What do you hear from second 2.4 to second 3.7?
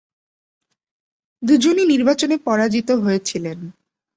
পরাজিত হয়েছিলেন।